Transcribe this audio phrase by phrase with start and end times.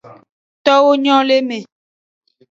[0.65, 1.57] Towo nyo le me.